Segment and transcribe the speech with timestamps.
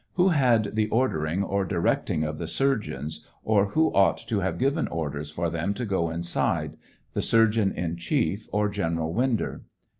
[0.13, 4.87] Who had the ordering or directing of tbe surgeons, or who ought to have given
[4.87, 6.75] orders for them to go inside—
[7.13, 9.61] the surgeon in chief or General Winder?